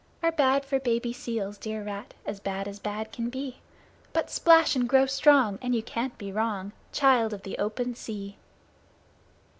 [0.23, 3.57] Are bad for baby seals, dear rat, As bad as bad can be;
[4.13, 6.71] But splash and grow strong, And you can't be wrong.
[6.91, 8.35] Child of the Open Sea!